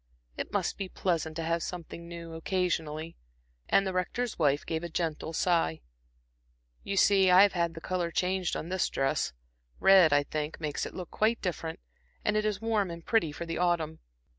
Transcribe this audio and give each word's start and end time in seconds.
It 0.35 0.51
must 0.51 0.79
be 0.79 0.89
pleasant 0.89 1.35
to 1.35 1.43
have 1.43 1.61
something 1.61 2.07
new 2.07 2.33
occasionally" 2.33 3.17
and 3.69 3.85
the 3.85 3.93
Rector's 3.93 4.39
wife 4.39 4.65
gave 4.65 4.83
a 4.83 4.89
gentle 4.89 5.31
sigh. 5.31 5.81
"You 6.83 6.97
see 6.97 7.29
I 7.29 7.43
have 7.43 7.53
had 7.53 7.75
the 7.75 7.81
color 7.81 8.09
changed 8.09 8.55
on 8.55 8.69
this 8.69 8.89
dress 8.89 9.31
red, 9.79 10.11
I 10.11 10.23
think, 10.23 10.59
makes 10.59 10.87
it 10.87 10.95
look 10.95 11.11
quite 11.11 11.39
different, 11.39 11.79
and 12.25 12.35
it 12.35 12.45
is 12.45 12.59
warm 12.59 12.89
and 12.89 13.05
pretty 13.05 13.31
for 13.31 13.45
the 13.45 13.59
autumn. 13.59 13.99